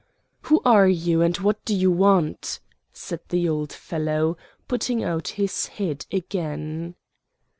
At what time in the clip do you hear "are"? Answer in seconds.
0.65-0.87